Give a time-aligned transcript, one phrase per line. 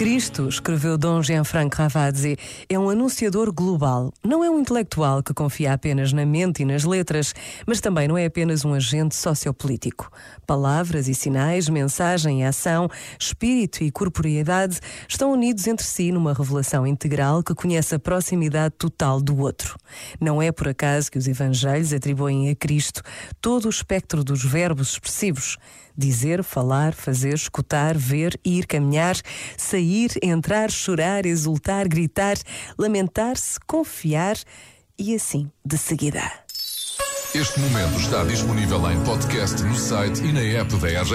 [0.00, 2.34] Cristo, escreveu Dom Gianfranco Ravazzi,
[2.70, 4.10] é um anunciador global.
[4.24, 7.34] Não é um intelectual que confia apenas na mente e nas letras,
[7.66, 10.10] mas também não é apenas um agente sociopolítico.
[10.46, 16.86] Palavras e sinais, mensagem e ação, espírito e corporeidade estão unidos entre si numa revelação
[16.86, 19.76] integral que conhece a proximidade total do outro.
[20.18, 23.02] Não é por acaso que os evangelhos atribuem a Cristo
[23.38, 25.58] todo o espectro dos verbos expressivos
[26.00, 29.16] dizer, falar, fazer, escutar, ver, ir, caminhar,
[29.56, 32.36] sair, entrar, chorar, exultar, gritar,
[32.78, 34.36] lamentar-se, confiar
[34.98, 36.22] e assim de seguida.
[37.32, 41.14] Este momento está disponível em podcast no site e na app da RGF.